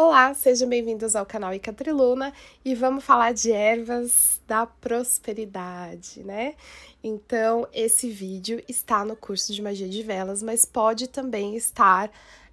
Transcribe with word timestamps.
Olá, 0.00 0.32
sejam 0.32 0.68
bem-vindos 0.68 1.16
ao 1.16 1.26
canal 1.26 1.52
Icatriluna 1.52 2.32
e 2.64 2.72
vamos 2.72 3.02
falar 3.02 3.34
de 3.34 3.50
ervas 3.50 4.40
da 4.46 4.64
prosperidade, 4.64 6.22
né? 6.22 6.54
Então, 7.02 7.66
esse 7.72 8.08
vídeo 8.08 8.62
está 8.68 9.04
no 9.04 9.16
curso 9.16 9.52
de 9.52 9.60
magia 9.60 9.88
de 9.88 10.00
velas, 10.04 10.40
mas 10.40 10.64
pode 10.64 11.08
também 11.08 11.56
estar 11.56 12.12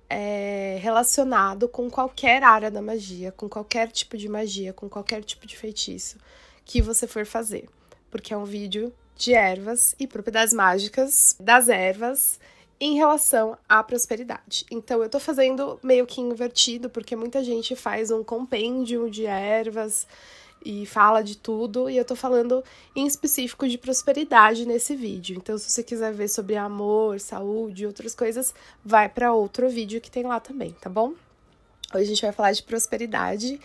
é, 0.10 0.80
relacionado 0.82 1.70
com 1.70 1.88
qualquer 1.88 2.42
área 2.42 2.72
da 2.72 2.82
magia, 2.82 3.32
com 3.32 3.48
qualquer 3.48 3.92
tipo 3.92 4.18
de 4.18 4.28
magia, 4.28 4.74
com 4.74 4.90
qualquer 4.90 5.24
tipo 5.24 5.46
de 5.46 5.56
feitiço 5.56 6.18
que 6.66 6.82
você 6.82 7.06
for 7.06 7.28
fazer, 7.28 7.70
porque 8.10 8.34
é 8.34 8.38
um 8.38 8.44
vídeo 8.44 8.92
de 9.16 9.36
ervas 9.36 9.94
e 10.00 10.08
propriedades 10.08 10.52
mágicas 10.52 11.36
das 11.40 11.70
ervas 11.70 12.40
em 12.80 12.96
relação 12.96 13.58
à 13.68 13.82
prosperidade. 13.84 14.66
Então 14.70 15.02
eu 15.02 15.10
tô 15.10 15.20
fazendo 15.20 15.80
meio 15.82 16.06
que 16.06 16.22
invertido, 16.22 16.90
porque 16.90 17.16
muita 17.16 17.44
gente 17.44 17.76
faz 17.76 18.12
um 18.12 18.24
compêndio 18.24 19.10
de 19.10 19.26
ervas 19.26 20.08
e 20.64 20.86
fala 20.86 21.22
de 21.22 21.38
tudo, 21.38 21.90
e 21.90 21.96
eu 21.96 22.04
tô 22.04 22.16
falando 22.16 22.64
em 22.96 23.06
específico 23.06 23.68
de 23.68 23.78
prosperidade 23.78 24.66
nesse 24.66 24.96
vídeo. 24.96 25.38
Então 25.38 25.58
se 25.58 25.70
você 25.70 25.84
quiser 25.84 26.12
ver 26.12 26.28
sobre 26.28 26.56
amor, 26.56 27.20
saúde 27.20 27.84
e 27.84 27.88
outras 27.88 28.16
coisas, 28.16 28.54
vai 28.84 29.08
para 29.08 29.32
outro 29.32 29.70
vídeo 29.70 30.02
que 30.02 30.10
tem 30.10 30.24
lá 30.24 30.40
também, 30.40 30.72
tá 30.82 30.90
bom? 30.90 31.14
Hoje 31.94 32.04
a 32.04 32.08
gente 32.08 32.22
vai 32.24 32.32
falar 32.32 32.52
de 32.52 32.64
prosperidade, 32.64 33.60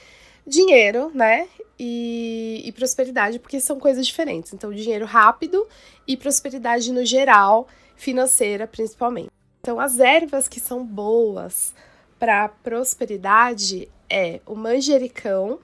dinheiro, 0.51 1.11
né? 1.15 1.49
E, 1.79 2.61
e 2.65 2.73
prosperidade, 2.73 3.39
porque 3.39 3.59
são 3.59 3.81
coisas 3.81 4.07
diferentes. 4.07 4.53
Então, 4.53 4.71
dinheiro 4.71 5.07
rápido 5.07 5.67
e 6.07 6.17
prosperidade 6.17 6.93
no 6.93 7.07
geral 7.07 7.67
financeira 7.97 8.67
principalmente. 8.67 9.31
Então, 9.61 9.79
as 9.79 9.99
ervas 9.99 10.49
que 10.49 10.59
são 10.59 10.85
boas 10.85 11.75
para 12.19 12.49
prosperidade 12.49 13.89
é 14.09 14.41
o 14.47 14.55
manjericão. 14.55 15.59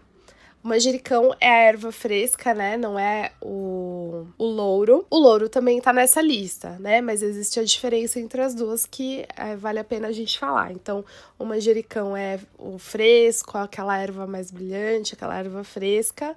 O 0.67 0.69
manjericão 0.69 1.33
é 1.41 1.49
a 1.49 1.59
erva 1.59 1.93
fresca, 1.93 2.53
né? 2.53 2.77
Não 2.77 2.99
é 2.99 3.31
o, 3.41 4.27
o 4.37 4.45
louro. 4.45 5.07
O 5.09 5.17
louro 5.17 5.49
também 5.49 5.81
tá 5.81 5.93
nessa 5.93 6.21
lista, 6.21 6.77
né? 6.81 7.01
Mas 7.01 7.23
existe 7.23 7.61
a 7.61 7.63
diferença 7.63 8.19
entre 8.19 8.43
as 8.43 8.53
duas 8.53 8.85
que 8.85 9.25
é, 9.37 9.55
vale 9.55 9.79
a 9.79 9.85
pena 9.85 10.09
a 10.09 10.13
gente 10.13 10.37
falar. 10.37 10.73
Então, 10.73 11.05
o 11.39 11.45
manjericão 11.45 12.17
é 12.17 12.41
o 12.59 12.79
fresco, 12.79 13.57
aquela 13.57 13.97
erva 13.97 14.27
mais 14.27 14.51
brilhante, 14.51 15.15
aquela 15.15 15.39
erva 15.39 15.63
fresca. 15.63 16.37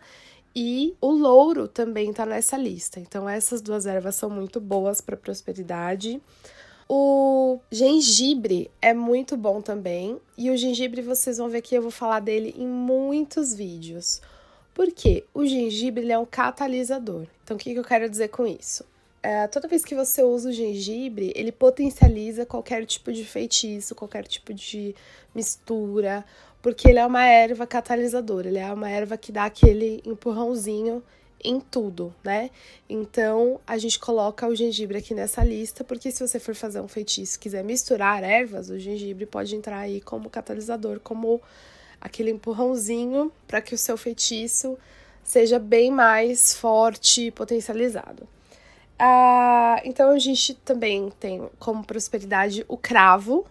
E 0.56 0.96
o 1.02 1.10
louro 1.10 1.68
também 1.68 2.12
está 2.12 2.24
nessa 2.24 2.56
lista. 2.56 3.00
Então, 3.00 3.28
essas 3.28 3.64
duas 3.64 3.88
ervas 3.88 4.14
são 4.14 4.30
muito 4.30 4.62
boas 4.62 5.02
para 5.02 5.18
prosperidade. 5.18 6.22
O 6.92 7.60
gengibre 7.72 8.72
é 8.82 8.96
muito 8.96 9.38
bom 9.38 9.62
também. 9.62 10.20
E 10.36 10.50
o 10.50 10.58
gengibre, 10.58 11.04
vocês 11.04 11.38
vão 11.38 11.48
ver 11.48 11.62
que 11.62 11.76
eu 11.76 11.84
vou 11.84 11.92
falar 11.92 12.20
dele 12.20 12.56
em 12.58 12.66
muitos 12.68 13.54
vídeos. 13.54 14.22
Porque 14.74 15.24
o 15.34 15.46
gengibre 15.46 16.12
é 16.12 16.18
um 16.18 16.26
catalisador. 16.26 17.28
Então, 17.44 17.56
o 17.56 17.60
que, 17.60 17.74
que 17.74 17.80
eu 17.80 17.84
quero 17.84 18.10
dizer 18.10 18.30
com 18.30 18.48
isso? 18.48 18.84
É, 19.22 19.48
toda 19.48 19.68
vez 19.68 19.86
que 19.86 19.94
você 19.94 20.24
usa 20.24 20.50
o 20.50 20.54
gengibre, 20.54 21.32
ele 21.36 21.52
potencializa 21.52 22.46
qualquer 22.46 22.86
tipo 22.86 23.12
de 23.12 23.24
feitiço, 23.24 23.94
qualquer 23.94 24.26
tipo 24.26 24.54
de 24.54 24.96
mistura 25.36 26.26
porque 26.62 26.90
ele 26.90 27.00
é 27.00 27.06
uma 27.06 27.26
erva 27.26 27.66
catalisadora, 27.66 28.48
ele 28.48 28.58
é 28.58 28.72
uma 28.72 28.90
erva 28.90 29.18
que 29.18 29.32
dá 29.32 29.46
aquele 29.46 30.02
empurrãozinho 30.06 31.02
em 31.44 31.60
tudo, 31.60 32.14
né? 32.24 32.50
Então 32.90 33.60
a 33.66 33.78
gente 33.78 34.00
coloca 34.00 34.48
o 34.48 34.56
gengibre 34.56 34.98
aqui 34.98 35.14
nessa 35.14 35.44
lista, 35.44 35.84
porque 35.84 36.12
se 36.12 36.26
você 36.26 36.40
for 36.40 36.56
fazer 36.56 36.82
um 36.82 36.88
feitiço 36.88 37.40
quiser 37.40 37.64
misturar 37.64 38.24
ervas, 38.24 38.70
o 38.70 38.78
gengibre 38.78 39.26
pode 39.26 39.56
entrar 39.56 39.80
aí 39.80 40.02
como 40.02 40.30
catalisador, 40.30 41.00
como 41.00 41.42
aquele 42.02 42.32
empurrãozinho 42.32 43.32
para 43.48 43.62
que 43.62 43.74
o 43.74 43.78
seu 43.78 43.98
feitiço 43.98 44.78
seja 45.24 45.60
bem 45.60 45.92
mais 45.92 46.54
forte 46.54 47.28
e 47.28 47.32
potencializado. 47.32 48.28
Ah, 48.98 49.82
então 49.86 50.12
a 50.12 50.20
gente 50.20 50.54
também 50.56 51.10
tem 51.20 51.50
como 51.58 51.86
prosperidade 51.86 52.66
o 52.68 52.78
cravo, 52.78 53.46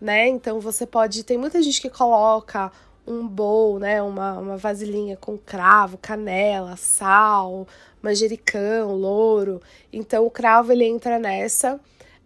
né? 0.00 0.28
Então 0.28 0.60
você 0.60 0.86
pode. 0.86 1.22
Tem 1.22 1.36
muita 1.36 1.60
gente 1.62 1.80
que 1.80 1.90
coloca 1.90 2.72
um 3.06 3.26
bowl, 3.26 3.78
né? 3.78 4.02
Uma, 4.02 4.38
uma 4.38 4.56
vasilhinha 4.56 5.16
com 5.16 5.38
cravo, 5.38 5.98
canela, 5.98 6.76
sal, 6.76 7.66
manjericão, 8.02 8.94
louro. 8.94 9.60
Então 9.92 10.26
o 10.26 10.30
cravo 10.30 10.72
ele 10.72 10.84
entra 10.84 11.18
nessa. 11.18 11.80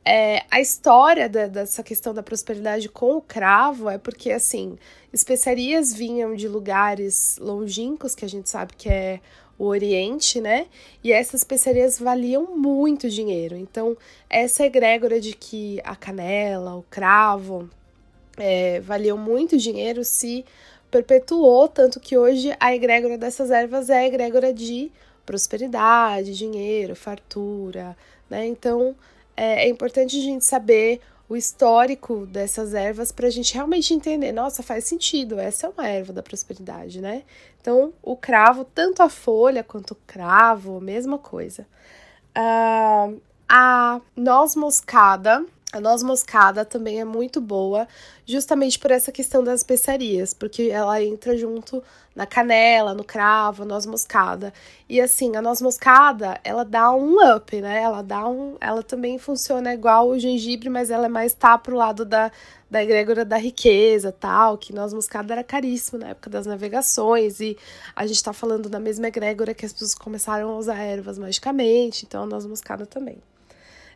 É, 0.04 0.44
a 0.50 0.60
história 0.60 1.28
da, 1.28 1.46
dessa 1.46 1.82
questão 1.82 2.14
da 2.14 2.22
prosperidade 2.22 2.88
com 2.88 3.16
o 3.16 3.20
cravo 3.20 3.88
é 3.88 3.98
porque, 3.98 4.32
assim, 4.32 4.78
especiarias 5.12 5.92
vinham 5.92 6.34
de 6.34 6.48
lugares 6.48 7.36
longínquos, 7.38 8.14
que 8.14 8.24
a 8.24 8.28
gente 8.28 8.48
sabe 8.48 8.72
que 8.76 8.88
é 8.88 9.20
o 9.58 9.66
Oriente, 9.66 10.41
né? 10.41 10.68
E 11.04 11.12
essas 11.12 11.42
especiarias 11.42 11.98
valiam 11.98 12.56
muito 12.56 13.10
dinheiro. 13.10 13.56
Então, 13.56 13.94
essa 14.28 14.64
egrégora 14.64 15.20
de 15.20 15.34
que 15.34 15.78
a 15.84 15.94
canela, 15.94 16.76
o 16.76 16.82
cravo, 16.84 17.68
é, 18.36 18.80
valiam 18.80 19.16
muito 19.16 19.56
dinheiro 19.56 20.04
se 20.04 20.44
perpetuou, 20.91 21.68
tanto 21.68 22.00
que 22.00 22.16
hoje 22.18 22.54
a 22.58 22.74
egrégora 22.74 23.16
dessas 23.16 23.50
ervas 23.50 23.88
é 23.91 23.98
a 23.98 24.06
egrégora 24.06 24.52
de 24.52 24.91
prosperidade, 25.24 26.36
dinheiro, 26.36 26.96
fartura, 26.96 27.96
né? 28.28 28.46
Então, 28.46 28.96
é, 29.36 29.66
é 29.66 29.68
importante 29.68 30.18
a 30.18 30.22
gente 30.22 30.44
saber 30.44 31.00
o 31.28 31.36
histórico 31.36 32.26
dessas 32.26 32.74
ervas 32.74 33.12
para 33.12 33.28
a 33.28 33.30
gente 33.30 33.54
realmente 33.54 33.94
entender, 33.94 34.32
nossa, 34.32 34.64
faz 34.64 34.84
sentido, 34.84 35.38
essa 35.38 35.68
é 35.68 35.70
uma 35.70 35.88
erva 35.88 36.12
da 36.12 36.24
prosperidade, 36.24 37.00
né? 37.00 37.22
Então, 37.60 37.92
o 38.02 38.16
cravo, 38.16 38.64
tanto 38.64 39.00
a 39.00 39.08
folha 39.08 39.62
quanto 39.62 39.92
o 39.92 39.98
cravo, 40.06 40.80
mesma 40.80 41.18
coisa. 41.18 41.64
Uh, 42.36 43.20
a 43.48 44.00
noz 44.16 44.56
moscada 44.56 45.44
a 45.72 45.81
noz 45.81 46.03
moscada 46.03 46.64
também 46.64 47.00
é 47.00 47.04
muito 47.04 47.41
boa, 47.41 47.86
justamente 48.26 48.78
por 48.78 48.91
essa 48.91 49.12
questão 49.12 49.44
das 49.44 49.60
especiarias, 49.60 50.34
porque 50.34 50.64
ela 50.64 51.00
entra 51.03 51.36
junto 51.36 51.82
na 52.14 52.26
canela, 52.26 52.92
no 52.92 53.04
cravo, 53.04 53.64
noz 53.64 53.86
moscada. 53.86 54.53
E 54.88 55.00
assim, 55.00 55.36
a 55.36 55.42
noz 55.42 55.62
moscada, 55.62 56.41
ela 56.42 56.64
dá 56.64 56.91
um 56.91 57.36
up, 57.36 57.60
né? 57.60 57.82
Ela 57.82 58.03
dá 58.03 58.28
um, 58.28 58.56
ela 58.60 58.82
também 58.82 59.16
funciona 59.16 59.72
igual 59.72 60.09
o 60.09 60.19
gengibre, 60.19 60.69
mas 60.69 60.91
ela 60.91 61.06
é 61.06 61.09
mais 61.09 61.34
tá 61.34 61.56
pro 61.56 61.76
lado 61.76 62.04
da 62.04 62.32
da 62.70 62.82
egrégora 62.82 63.25
da 63.25 63.36
riqueza, 63.36 64.12
tal, 64.12 64.56
que 64.56 64.72
noz 64.72 64.94
moscada 64.94 65.34
era 65.34 65.42
caríssimo 65.42 65.98
na 65.98 66.10
época 66.10 66.30
das 66.30 66.47
navegações 66.47 67.41
e 67.41 67.59
a 67.97 68.06
gente 68.06 68.22
tá 68.22 68.32
falando 68.32 68.69
da 68.69 68.78
mesma 68.78 69.09
egrégora 69.09 69.53
que 69.53 69.66
as 69.66 69.72
pessoas 69.72 69.94
começaram 69.94 70.50
a 70.50 70.56
usar 70.56 70.78
ervas 70.78 71.19
magicamente, 71.19 72.04
então 72.06 72.22
a 72.22 72.26
noz 72.26 72.47
moscada 72.47 72.86
também. 72.86 73.19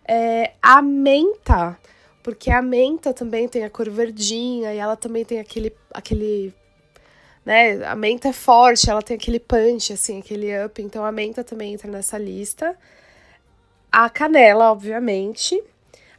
É, 0.06 0.53
a 0.62 0.82
menta, 0.82 1.78
porque 2.22 2.50
a 2.50 2.62
menta 2.62 3.12
também 3.12 3.48
tem 3.48 3.65
a 3.65 3.70
cor 3.70 3.88
verdinha 3.88 4.75
e 4.75 4.78
ela 4.78 4.97
também 4.97 5.25
tem 5.25 5.41
aquele, 5.41 5.75
aquele 5.92 6.54
né? 7.44 7.84
A 7.84 7.94
menta 7.94 8.28
é 8.28 8.32
forte, 8.32 8.88
ela 8.88 9.03
tem 9.03 9.16
aquele 9.16 9.38
punch, 9.38 9.92
assim, 9.92 10.19
aquele 10.20 10.50
up. 10.65 10.81
Então 10.81 11.04
a 11.04 11.12
menta 11.12 11.44
também 11.44 11.75
entra 11.75 11.91
nessa 11.91 12.16
lista. 12.19 12.76
A 13.92 14.09
canela, 14.09 14.72
obviamente. 14.72 15.62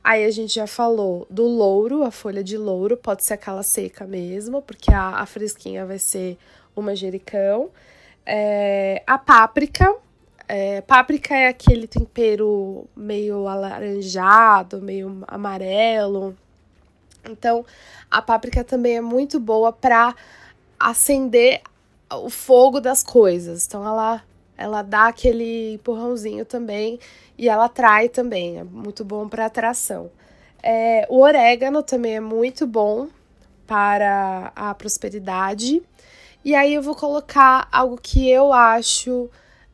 Aí 0.03 0.23
a 0.23 0.29
gente 0.29 0.53
já 0.53 0.67
falou 0.67 1.25
do 1.29 1.45
louro, 1.45 2.03
a 2.03 2.11
folha 2.11 2.43
de 2.43 2.57
louro, 2.57 2.95
pode 2.95 3.25
ser 3.25 3.33
aquela 3.33 3.63
seca 3.63 4.05
mesmo, 4.05 4.61
porque 4.61 4.93
a, 4.93 5.21
a 5.21 5.25
fresquinha 5.25 5.83
vai 5.83 5.97
ser 5.97 6.37
o 6.75 6.81
manjericão. 6.81 7.71
É, 8.23 9.01
a 9.07 9.17
páprica, 9.17 9.95
é, 10.47 10.81
páprica 10.81 11.35
é 11.35 11.47
aquele 11.47 11.87
tempero 11.87 12.87
meio 12.95 13.47
alaranjado, 13.47 14.81
meio 14.81 15.23
amarelo. 15.27 16.35
Então, 17.29 17.65
a 18.09 18.21
páprica 18.21 18.63
também 18.63 18.97
é 18.97 19.01
muito 19.01 19.39
boa 19.39 19.73
para 19.73 20.15
acender 20.79 21.61
o 22.11 22.29
fogo 22.29 22.79
das 22.79 23.03
coisas. 23.03 23.65
Então, 23.65 23.85
ela 23.85 24.23
ela 24.57 24.81
dá 24.81 25.07
aquele 25.07 25.73
empurrãozinho 25.73 26.45
também 26.45 26.97
e 27.37 27.49
ela 27.49 27.65
atrai 27.65 28.07
também, 28.07 28.59
é 28.59 28.63
muito 28.63 29.03
bom 29.03 29.27
para 29.27 29.45
atração. 29.45 30.09
É, 30.63 31.05
o 31.09 31.19
orégano 31.19 31.83
também 31.83 32.15
é 32.15 32.19
muito 32.19 32.65
bom 32.65 33.09
para 33.67 34.51
a 34.55 34.73
prosperidade. 34.73 35.83
E 36.43 36.55
aí 36.55 36.73
eu 36.73 36.81
vou 36.81 36.95
colocar 36.95 37.67
algo 37.71 37.99
que 38.01 38.29
eu 38.29 38.53
acho 38.53 39.29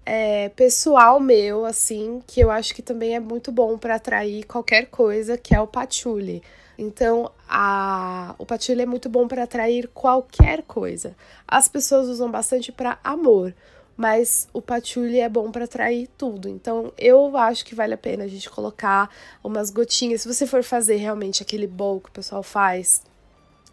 é, 0.06 0.50
pessoal 0.50 1.20
meu, 1.20 1.66
assim, 1.66 2.22
que 2.26 2.42
eu 2.42 2.50
acho 2.50 2.74
que 2.74 2.82
também 2.82 3.16
é 3.16 3.20
muito 3.20 3.52
bom 3.52 3.78
para 3.78 3.96
atrair 3.96 4.46
qualquer 4.46 4.88
coisa, 4.88 5.38
que 5.38 5.56
é 5.56 5.62
o 5.62 5.68
patchouli. 5.68 6.42
Então, 6.78 7.32
a, 7.48 8.34
o 8.40 8.46
patchouli 8.46 8.82
é 8.82 8.86
muito 8.86 9.08
bom 9.08 9.28
para 9.28 9.44
atrair 9.44 9.88
qualquer 9.94 10.64
coisa. 10.64 11.16
As 11.48 11.68
pessoas 11.68 12.08
usam 12.08 12.32
bastante 12.32 12.72
para 12.72 12.98
amor, 13.04 13.54
mas 13.96 14.48
o 14.52 14.62
patchouli 14.62 15.20
é 15.20 15.30
bom 15.30 15.52
para 15.52 15.66
atrair 15.66 16.10
tudo. 16.18 16.50
Então, 16.50 16.92
eu 16.98 17.38
acho 17.38 17.64
que 17.64 17.76
vale 17.76 17.94
a 17.94 17.98
pena 17.98 18.24
a 18.24 18.28
gente 18.28 18.50
colocar 18.50 19.10
umas 19.44 19.70
gotinhas. 19.70 20.22
Se 20.22 20.28
você 20.28 20.48
for 20.48 20.64
fazer 20.64 20.96
realmente 20.96 21.44
aquele 21.44 21.68
bowl 21.68 22.00
que 22.02 22.10
o 22.10 22.14
pessoal 22.14 22.42
faz, 22.42 23.04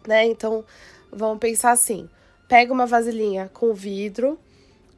né? 0.07 0.25
Então, 0.25 0.63
vamos 1.11 1.39
pensar 1.39 1.71
assim: 1.71 2.07
pega 2.47 2.71
uma 2.71 2.85
vasilhinha 2.85 3.49
com 3.53 3.73
vidro, 3.73 4.37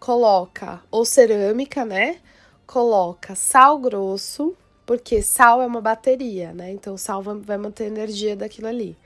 coloca, 0.01 0.81
ou 0.89 1.05
cerâmica, 1.05 1.85
né? 1.85 2.17
Coloca 2.65 3.35
sal 3.35 3.77
grosso, 3.77 4.57
porque 4.83 5.21
sal 5.21 5.61
é 5.61 5.65
uma 5.67 5.79
bateria, 5.79 6.51
né? 6.53 6.71
Então, 6.71 6.97
sal 6.97 7.21
vai 7.21 7.57
manter 7.57 7.83
a 7.83 7.87
energia 7.87 8.35
daquilo 8.35 8.67
ali. 8.67 8.97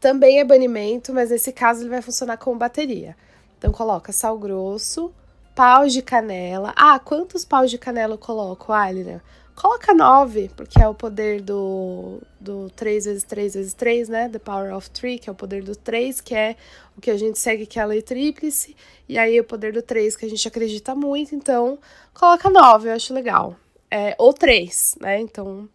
Também 0.00 0.40
é 0.40 0.44
banimento, 0.44 1.14
mas 1.14 1.30
nesse 1.30 1.52
caso 1.52 1.82
ele 1.82 1.90
vai 1.90 2.02
funcionar 2.02 2.36
como 2.36 2.58
bateria. 2.58 3.16
Então, 3.56 3.70
coloca 3.70 4.12
sal 4.12 4.36
grosso, 4.36 5.14
paus 5.54 5.92
de 5.92 6.02
canela. 6.02 6.74
Ah, 6.76 6.98
quantos 6.98 7.44
paus 7.44 7.70
de 7.70 7.78
canela 7.78 8.14
eu 8.14 8.18
coloco, 8.18 8.72
Alina? 8.72 9.22
Coloca 9.60 9.92
9, 9.92 10.52
porque 10.54 10.80
é 10.80 10.86
o 10.86 10.94
poder 10.94 11.42
do, 11.42 12.22
do 12.38 12.70
3 12.76 13.06
vezes 13.06 13.24
3 13.24 13.54
vezes 13.54 13.74
3, 13.74 14.08
né? 14.08 14.28
The 14.28 14.38
Power 14.38 14.72
of 14.72 14.88
3, 14.88 15.18
que 15.18 15.28
é 15.28 15.32
o 15.32 15.34
poder 15.34 15.64
do 15.64 15.74
3, 15.74 16.20
que 16.20 16.32
é 16.32 16.54
o 16.96 17.00
que 17.00 17.10
a 17.10 17.16
gente 17.16 17.40
segue, 17.40 17.66
que 17.66 17.76
é 17.76 17.82
a 17.82 17.86
lei 17.86 18.00
tríplice. 18.00 18.76
E 19.08 19.18
aí 19.18 19.40
o 19.40 19.42
poder 19.42 19.72
do 19.72 19.82
3, 19.82 20.14
que 20.14 20.24
a 20.24 20.30
gente 20.30 20.46
acredita 20.46 20.94
muito. 20.94 21.34
Então, 21.34 21.76
coloca 22.14 22.48
9, 22.48 22.88
eu 22.88 22.94
acho 22.94 23.12
legal. 23.12 23.56
É, 23.90 24.14
ou 24.16 24.32
3, 24.32 24.98
né? 25.00 25.20
Então, 25.20 25.68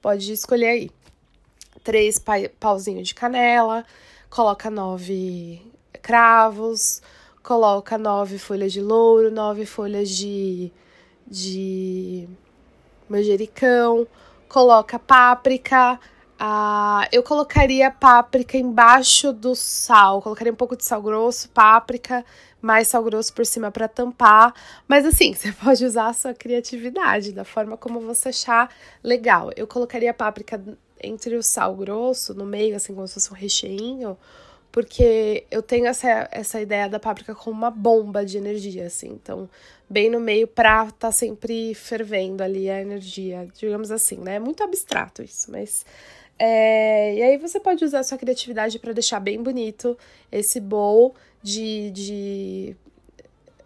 pode 0.00 0.32
escolher 0.32 0.68
aí. 0.68 0.90
3 1.84 2.18
pa 2.20 2.36
pauzinhos 2.58 3.08
de 3.08 3.14
canela, 3.14 3.84
coloca 4.30 4.70
9 4.70 5.70
cravos, 6.00 7.02
coloca 7.42 7.98
9 7.98 8.38
folhas 8.38 8.72
de 8.72 8.80
louro, 8.80 9.30
9 9.30 9.66
folhas 9.66 10.08
de... 10.08 10.72
de 11.26 12.26
manjericão, 13.08 14.06
coloca 14.48 14.98
páprica. 14.98 15.98
Ah, 16.38 17.08
eu 17.10 17.22
colocaria 17.22 17.90
páprica 17.90 18.56
embaixo 18.56 19.32
do 19.32 19.56
sal, 19.56 20.22
colocaria 20.22 20.52
um 20.52 20.56
pouco 20.56 20.76
de 20.76 20.84
sal 20.84 21.02
grosso, 21.02 21.48
páprica, 21.50 22.24
mais 22.62 22.86
sal 22.86 23.02
grosso 23.02 23.32
por 23.34 23.44
cima 23.44 23.70
para 23.72 23.88
tampar. 23.88 24.54
Mas 24.86 25.04
assim, 25.04 25.34
você 25.34 25.52
pode 25.52 25.84
usar 25.84 26.08
a 26.08 26.12
sua 26.12 26.34
criatividade, 26.34 27.32
da 27.32 27.44
forma 27.44 27.76
como 27.76 28.00
você 28.00 28.28
achar 28.28 28.70
legal. 29.02 29.50
Eu 29.56 29.66
colocaria 29.66 30.14
páprica 30.14 30.62
entre 31.02 31.36
o 31.36 31.42
sal 31.42 31.74
grosso, 31.74 32.34
no 32.34 32.44
meio, 32.44 32.76
assim, 32.76 32.94
como 32.94 33.06
se 33.06 33.14
fosse 33.14 33.30
um 33.32 33.36
recheinho, 33.36 34.16
porque 34.70 35.44
eu 35.50 35.62
tenho 35.62 35.86
essa, 35.86 36.28
essa 36.30 36.60
ideia 36.60 36.88
da 36.88 37.00
páprica 37.00 37.34
como 37.34 37.56
uma 37.56 37.70
bomba 37.70 38.24
de 38.24 38.36
energia, 38.36 38.86
assim. 38.86 39.08
Então, 39.08 39.48
bem 39.88 40.10
no 40.10 40.20
meio 40.20 40.46
pra 40.46 40.90
tá 40.90 41.10
sempre 41.10 41.74
fervendo 41.74 42.42
ali 42.42 42.68
a 42.68 42.80
energia, 42.80 43.48
digamos 43.54 43.90
assim, 43.90 44.18
né? 44.18 44.36
É 44.36 44.38
muito 44.38 44.62
abstrato 44.62 45.22
isso, 45.22 45.50
mas. 45.50 45.84
É, 46.38 47.16
e 47.16 47.22
aí 47.22 47.36
você 47.38 47.58
pode 47.58 47.84
usar 47.84 48.00
a 48.00 48.04
sua 48.04 48.18
criatividade 48.18 48.78
para 48.78 48.92
deixar 48.92 49.18
bem 49.18 49.42
bonito 49.42 49.98
esse 50.30 50.60
bowl 50.60 51.14
de, 51.42 51.90
de. 51.90 52.76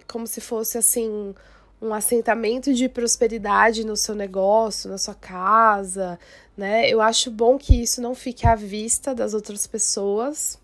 como 0.07 0.27
se 0.27 0.41
fosse 0.41 0.79
assim. 0.79 1.35
Um 1.81 1.93
assentamento 1.93 2.73
de 2.73 2.89
prosperidade 2.89 3.85
no 3.85 3.97
seu 3.97 4.15
negócio, 4.15 4.89
na 4.89 4.99
sua 4.99 5.17
casa, 5.17 6.17
né? 6.57 6.89
Eu 6.89 7.01
acho 7.01 7.29
bom 7.29 7.59
que 7.59 7.83
isso 7.83 8.01
não 8.01 8.15
fique 8.15 8.47
à 8.47 8.55
vista 8.55 9.13
das 9.13 9.35
outras 9.35 9.67
pessoas, 9.67 10.61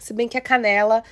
se 0.00 0.12
bem 0.12 0.28
que 0.28 0.38
a 0.38 0.40
canela 0.40 1.02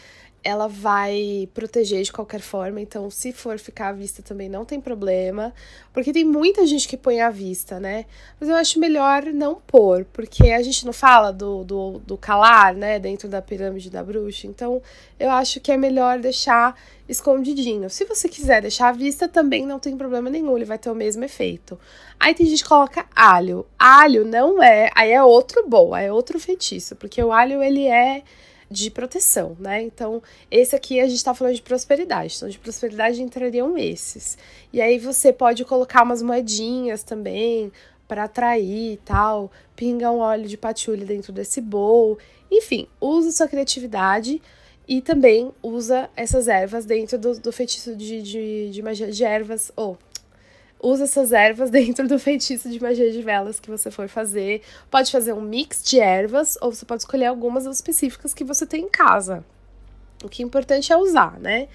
ela 0.47 0.69
vai 0.69 1.49
proteger 1.53 2.05
de 2.05 2.13
qualquer 2.13 2.41
forma, 2.41 2.81
então 2.81 3.11
se 3.11 3.33
for 3.33 3.59
ficar 3.59 3.89
à 3.89 3.93
vista 3.93 4.23
também 4.23 4.49
não 4.49 4.65
tem 4.65 4.81
problema, 4.81 5.53
porque 5.93 6.13
tem 6.13 6.25
muita 6.25 6.65
gente 6.65 6.87
que 6.87 6.97
põe 6.97 7.21
à 7.21 7.29
vista, 7.31 7.81
né? 7.81 8.05
Mas 8.39 8.49
eu 8.49 8.55
acho 8.55 8.79
melhor 8.79 9.25
não 9.25 9.57
pôr, 9.57 10.07
porque 10.13 10.53
a 10.53 10.63
gente 10.63 10.87
não 10.87 10.93
fala 10.93 11.33
do, 11.33 11.65
do, 11.65 11.99
do 11.99 12.17
calar, 12.17 12.77
né, 12.77 13.01
dentro 13.01 13.29
da 13.29 13.43
pirâmide 13.43 13.91
da 13.91 14.05
bruxa, 14.05 14.47
então 14.47 14.81
eu 15.19 15.31
acho 15.31 15.59
que 15.59 15.73
é 15.73 15.77
melhor 15.77 16.21
deixar 16.21 16.81
escondidinho. 17.09 17.91
Se 17.91 18.05
você 18.05 18.29
quiser 18.29 18.63
deixar 18.63 18.91
à 18.91 18.93
vista, 18.93 19.27
também 19.27 19.67
não 19.67 19.81
tem 19.81 19.97
problema 19.97 20.31
nenhum, 20.31 20.57
ele 20.57 20.65
vai 20.65 20.79
ter 20.79 20.91
o 20.91 20.95
mesmo 20.95 21.25
efeito. 21.25 21.77
Aí 22.21 22.35
tem 22.35 22.47
gente 22.47 22.63
que 22.63 22.69
coloca 22.69 23.05
alho. 23.17 23.67
Alho 23.77 24.25
não 24.25 24.63
é, 24.63 24.93
aí 24.95 25.11
é 25.11 25.25
outro 25.25 25.69
bom, 25.69 25.97
é 25.97 26.13
outro 26.13 26.39
feitiço, 26.39 26.95
porque 26.95 27.21
o 27.21 27.33
alho 27.33 27.61
ele 27.61 27.89
é 27.89 28.23
de 28.71 28.91
proteção, 28.91 29.57
né? 29.61 29.83
Então, 29.83 30.23
esse 30.51 30.75
aqui 30.75 31.01
a 31.01 31.07
gente 31.07 31.23
tá 31.23 31.35
falando 31.35 31.55
de 31.55 31.63
prosperidade. 31.63 32.35
Então, 32.37 32.49
de 32.49 32.59
prosperidade 32.59 33.23
entrariam 33.23 33.79
esses. 33.79 34.37
E 34.73 34.81
aí 34.81 34.99
você 34.99 35.33
pode 35.33 35.65
colocar 35.65 36.03
umas 36.03 36.23
moedinhas 36.23 37.03
também 37.03 37.71
para 38.09 38.25
atrair 38.25 38.95
e 38.95 38.97
tal, 38.99 39.51
pinga 39.75 40.11
um 40.11 40.19
óleo 40.19 40.47
de 40.47 40.57
patchouli 40.57 41.05
dentro 41.05 41.33
desse 41.33 41.61
bowl. 41.61 42.19
Enfim, 42.51 42.87
usa 43.01 43.33
sua 43.33 43.49
criatividade 43.49 44.41
e 44.89 45.01
também 45.01 45.53
usa 45.63 46.09
essas 46.17 46.47
ervas 46.47 46.87
dentro 46.87 47.19
do, 47.19 47.39
do 47.39 47.53
feitiço 47.53 47.97
de, 47.97 48.23
de, 48.23 48.71
de 48.71 48.83
magia 48.83 49.11
de 49.11 49.25
ervas, 49.25 49.73
ou 49.75 49.99
usa 50.87 51.05
essas 51.05 51.33
ervas 51.33 51.69
dentro 51.71 52.07
do 52.07 52.19
feitiço 52.19 52.71
de 52.71 52.81
magia 52.81 53.11
de 53.11 53.23
velas 53.23 53.59
que 53.59 53.71
você 53.71 53.91
for 53.91 54.09
fazer. 54.09 54.63
Pode 54.91 55.11
fazer 55.11 55.33
um 55.33 55.41
mix 55.41 55.83
de 55.83 55.99
ervas 55.99 56.57
ou 56.61 56.73
você 56.73 56.85
pode 56.85 57.03
escolher 57.03 57.27
algumas 57.27 57.67
específicas 57.67 58.33
que 58.33 58.45
você 58.45 58.67
tem 58.67 58.85
em 58.85 58.89
casa. 58.89 59.45
O 60.25 60.29
que 60.29 60.43
é 60.43 60.47
importante 60.47 60.93
é 60.93 60.97
usar, 60.97 61.39
né? 61.39 61.69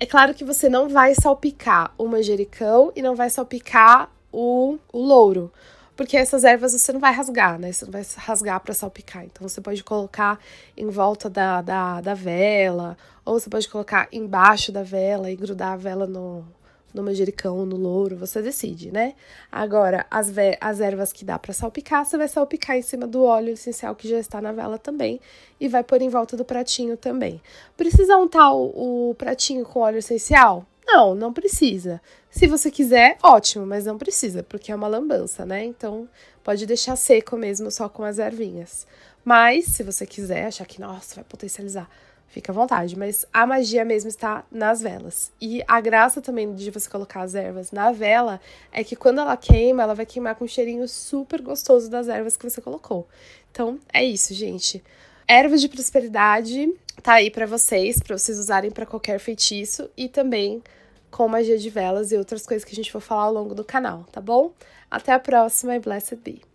É 0.00 0.06
claro 0.06 0.34
que 0.34 0.44
você 0.44 0.68
não 0.68 0.88
vai 0.88 1.14
salpicar 1.14 1.92
o 1.98 2.06
manjericão 2.08 2.92
e 2.96 3.02
não 3.02 3.14
vai 3.14 3.30
salpicar 3.30 4.10
o, 4.32 4.78
o 4.92 4.98
louro, 4.98 5.52
porque 5.94 6.16
essas 6.16 6.42
ervas 6.42 6.72
você 6.72 6.92
não 6.92 6.98
vai 6.98 7.12
rasgar, 7.12 7.58
né? 7.58 7.70
Você 7.70 7.84
não 7.84 7.92
vai 7.92 8.02
rasgar 8.16 8.58
para 8.60 8.74
salpicar. 8.74 9.24
Então 9.24 9.46
você 9.46 9.60
pode 9.60 9.84
colocar 9.84 10.40
em 10.76 10.88
volta 10.88 11.28
da, 11.28 11.60
da, 11.60 12.00
da 12.00 12.14
vela, 12.14 12.96
ou 13.24 13.38
você 13.38 13.50
pode 13.50 13.68
colocar 13.68 14.08
embaixo 14.10 14.72
da 14.72 14.82
vela 14.82 15.30
e 15.30 15.36
grudar 15.36 15.74
a 15.74 15.76
vela 15.76 16.06
no, 16.06 16.44
no 16.92 17.02
manjericão, 17.02 17.64
no 17.64 17.76
louro, 17.76 18.16
você 18.16 18.42
decide, 18.42 18.90
né? 18.90 19.14
Agora, 19.50 20.06
as, 20.10 20.32
as 20.60 20.80
ervas 20.80 21.12
que 21.12 21.24
dá 21.24 21.38
para 21.38 21.52
salpicar, 21.52 22.04
você 22.04 22.16
vai 22.16 22.28
salpicar 22.28 22.76
em 22.76 22.82
cima 22.82 23.06
do 23.06 23.24
óleo 23.24 23.52
essencial 23.52 23.94
que 23.94 24.08
já 24.08 24.18
está 24.18 24.40
na 24.40 24.52
vela 24.52 24.78
também 24.78 25.20
e 25.60 25.68
vai 25.68 25.82
pôr 25.82 26.02
em 26.02 26.08
volta 26.08 26.36
do 26.36 26.44
pratinho 26.44 26.96
também. 26.96 27.40
Precisa 27.76 28.16
untar 28.16 28.52
o, 28.52 29.10
o 29.10 29.14
pratinho 29.14 29.64
com 29.64 29.80
óleo 29.80 29.98
essencial? 29.98 30.66
Não, 30.86 31.14
não 31.14 31.32
precisa. 31.32 32.00
Se 32.30 32.46
você 32.46 32.70
quiser, 32.70 33.16
ótimo, 33.22 33.64
mas 33.66 33.84
não 33.84 33.96
precisa, 33.96 34.42
porque 34.42 34.72
é 34.72 34.74
uma 34.74 34.88
lambança, 34.88 35.46
né? 35.46 35.64
Então, 35.64 36.08
pode 36.42 36.66
deixar 36.66 36.96
seco 36.96 37.36
mesmo 37.36 37.70
só 37.70 37.88
com 37.88 38.02
as 38.02 38.18
ervinhas. 38.18 38.86
Mas, 39.24 39.66
se 39.66 39.82
você 39.82 40.04
quiser, 40.04 40.46
achar 40.46 40.66
que, 40.66 40.80
nossa, 40.80 41.14
vai 41.14 41.24
potencializar, 41.24 41.88
fica 42.32 42.50
à 42.50 42.54
vontade, 42.54 42.98
mas 42.98 43.26
a 43.30 43.46
magia 43.46 43.84
mesmo 43.84 44.08
está 44.08 44.42
nas 44.50 44.80
velas. 44.80 45.30
E 45.38 45.62
a 45.68 45.80
graça 45.82 46.22
também 46.22 46.54
de 46.54 46.70
você 46.70 46.88
colocar 46.88 47.20
as 47.20 47.34
ervas 47.34 47.70
na 47.70 47.92
vela 47.92 48.40
é 48.72 48.82
que 48.82 48.96
quando 48.96 49.20
ela 49.20 49.36
queima, 49.36 49.82
ela 49.82 49.94
vai 49.94 50.06
queimar 50.06 50.34
com 50.34 50.46
um 50.46 50.48
cheirinho 50.48 50.88
super 50.88 51.42
gostoso 51.42 51.90
das 51.90 52.08
ervas 52.08 52.34
que 52.34 52.48
você 52.48 52.60
colocou. 52.62 53.06
Então, 53.50 53.78
é 53.92 54.02
isso, 54.02 54.32
gente. 54.32 54.82
Ervas 55.28 55.60
de 55.60 55.68
prosperidade 55.68 56.72
tá 57.02 57.14
aí 57.14 57.30
para 57.30 57.44
vocês, 57.44 58.00
para 58.00 58.16
vocês 58.16 58.38
usarem 58.38 58.70
para 58.70 58.86
qualquer 58.86 59.18
feitiço 59.18 59.90
e 59.94 60.08
também 60.08 60.62
com 61.10 61.28
magia 61.28 61.58
de 61.58 61.68
velas 61.68 62.12
e 62.12 62.16
outras 62.16 62.46
coisas 62.46 62.64
que 62.64 62.72
a 62.72 62.76
gente 62.76 62.90
vai 62.90 63.02
falar 63.02 63.24
ao 63.24 63.32
longo 63.34 63.54
do 63.54 63.62
canal, 63.62 64.04
tá 64.10 64.22
bom? 64.22 64.52
Até 64.90 65.12
a 65.12 65.18
próxima 65.18 65.76
e 65.76 65.78
blessed 65.78 66.16
be. 66.16 66.51